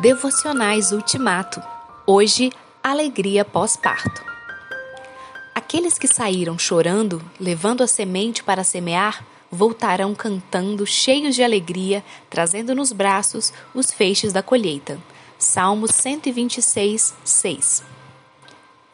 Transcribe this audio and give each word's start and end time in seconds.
Devocionais 0.00 0.92
Ultimato. 0.92 1.60
Hoje, 2.06 2.52
alegria 2.80 3.44
pós-parto. 3.44 4.24
Aqueles 5.52 5.98
que 5.98 6.06
saíram 6.06 6.56
chorando, 6.56 7.20
levando 7.40 7.82
a 7.82 7.86
semente 7.88 8.44
para 8.44 8.62
semear, 8.62 9.26
voltarão 9.50 10.14
cantando, 10.14 10.86
cheios 10.86 11.34
de 11.34 11.42
alegria, 11.42 12.04
trazendo 12.30 12.76
nos 12.76 12.92
braços 12.92 13.52
os 13.74 13.90
feixes 13.90 14.32
da 14.32 14.40
colheita. 14.40 15.00
Salmos 15.36 15.90
126, 15.90 17.14
6. 17.24 17.82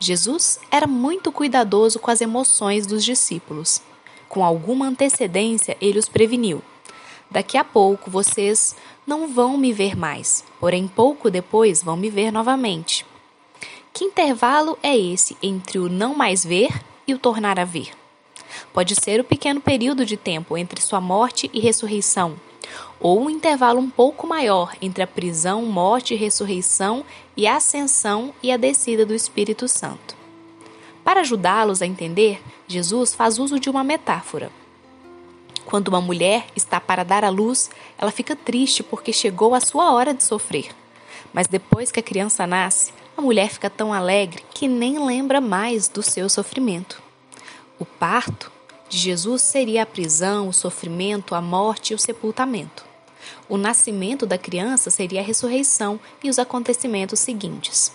Jesus 0.01 0.59
era 0.71 0.87
muito 0.87 1.31
cuidadoso 1.31 1.99
com 1.99 2.11
as 2.11 2.23
emoções 2.23 2.87
dos 2.87 3.05
discípulos. 3.05 3.83
Com 4.27 4.43
alguma 4.43 4.87
antecedência, 4.87 5.77
ele 5.83 5.99
os 5.99 6.09
preveniu. 6.09 6.63
Daqui 7.35 7.59
a 7.59 7.65
pouco 7.65 8.13
vocês 8.13 8.77
não 9.05 9.27
vão 9.27 9.59
me 9.59 9.73
ver 9.73 9.97
mais, 9.97 10.45
porém 10.61 10.87
pouco 10.87 11.29
depois 11.29 11.83
vão 11.83 11.97
me 11.97 12.09
ver 12.09 12.31
novamente. 12.31 13.05
Que 13.93 14.05
intervalo 14.05 14.79
é 14.81 14.97
esse 14.97 15.37
entre 15.43 15.81
o 15.81 15.89
não 15.89 16.15
mais 16.15 16.45
ver 16.45 16.71
e 17.09 17.13
o 17.13 17.19
tornar 17.19 17.59
a 17.59 17.65
ver? 17.65 17.91
Pode 18.73 18.95
ser 18.95 19.19
o 19.19 19.25
pequeno 19.25 19.61
período 19.61 20.07
de 20.07 20.17
tempo 20.17 20.57
entre 20.57 20.81
sua 20.81 21.01
morte 21.01 21.51
e 21.53 21.59
ressurreição, 21.59 22.37
ou 23.01 23.23
um 23.23 23.29
intervalo 23.29 23.81
um 23.81 23.91
pouco 23.91 24.29
maior 24.29 24.73
entre 24.81 25.03
a 25.03 25.07
prisão, 25.09 25.63
morte 25.63 26.15
e 26.15 26.17
ressurreição 26.17 27.05
e 27.37 27.49
a 27.49 27.57
ascensão 27.57 28.33
e 28.45 28.53
a 28.53 28.57
descida 28.57 29.05
do 29.05 29.13
Espírito 29.13 29.67
Santo. 29.67 30.15
Para 31.03 31.23
ajudá-los 31.23 31.83
a 31.83 31.87
entender, 31.87 32.41
Jesus 32.69 33.13
faz 33.13 33.41
uso 33.41 33.59
de 33.59 33.69
uma 33.69 33.83
metáfora. 33.83 34.53
Quando 35.67 35.89
uma 35.89 36.01
mulher 36.01 36.47
está 36.55 36.81
para 36.81 37.05
dar 37.05 37.25
à 37.25 37.29
luz, 37.29 37.71
ela 37.99 38.11
fica 38.11 38.37
triste 38.37 38.83
porque 38.83 39.13
chegou 39.13 39.55
a 39.55 39.61
sua 39.61 39.93
hora 39.93 40.13
de 40.13 40.23
sofrer. 40.23 40.71
Mas 41.33 41.47
depois 41.47 41.91
que 41.91 42.01
a 42.01 42.03
criança 42.03 42.47
nasce, 42.47 42.93
a 43.17 43.23
mulher 43.23 43.49
fica 43.49 43.71
tão 43.71 43.93
alegre 43.93 44.45
que 44.53 44.69
nem 44.69 45.05
lembra 45.05 45.41
mais 45.41 45.89
do 45.89 46.03
seu 46.03 46.29
sofrimento. 46.29 47.03
O 47.79 47.85
parto 47.85 48.53
de 48.89 48.99
Jesus 48.99 49.43
seria 49.43 49.83
a 49.83 49.87
prisão, 49.87 50.49
o 50.49 50.53
sofrimento, 50.53 51.35
a 51.35 51.41
morte 51.41 51.93
e 51.93 51.95
o 51.95 51.99
sepultamento. 51.99 52.85
O 53.49 53.57
nascimento 53.57 54.27
da 54.27 54.39
criança 54.39 54.91
seria 54.91 55.21
a 55.21 55.25
ressurreição 55.25 55.99
e 56.23 56.29
os 56.29 56.39
acontecimentos 56.39 57.21
seguintes. 57.21 57.93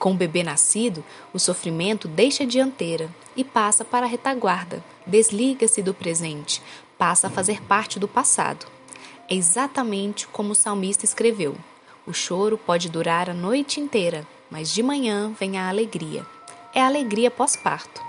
Com 0.00 0.12
o 0.12 0.16
bebê 0.16 0.42
nascido, 0.42 1.04
o 1.30 1.38
sofrimento 1.38 2.08
deixa 2.08 2.44
a 2.44 2.46
dianteira 2.46 3.10
e 3.36 3.44
passa 3.44 3.84
para 3.84 4.06
a 4.06 4.08
retaguarda, 4.08 4.82
desliga-se 5.06 5.82
do 5.82 5.92
presente, 5.92 6.62
passa 6.96 7.26
a 7.26 7.30
fazer 7.30 7.60
parte 7.64 7.98
do 7.98 8.08
passado. 8.08 8.64
É 9.28 9.34
exatamente 9.34 10.26
como 10.26 10.52
o 10.52 10.54
salmista 10.54 11.04
escreveu: 11.04 11.54
O 12.06 12.14
choro 12.14 12.56
pode 12.56 12.88
durar 12.88 13.28
a 13.28 13.34
noite 13.34 13.78
inteira, 13.78 14.26
mas 14.50 14.72
de 14.72 14.82
manhã 14.82 15.34
vem 15.38 15.58
a 15.58 15.68
alegria. 15.68 16.24
É 16.74 16.80
a 16.80 16.86
alegria 16.86 17.30
pós-parto. 17.30 18.02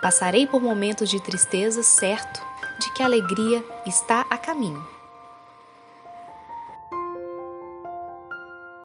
Passarei 0.00 0.46
por 0.46 0.62
momentos 0.62 1.10
de 1.10 1.20
tristeza, 1.20 1.82
certo 1.82 2.42
de 2.78 2.90
que 2.94 3.02
a 3.02 3.06
alegria 3.06 3.62
está 3.86 4.24
a 4.30 4.38
caminho. 4.38 4.95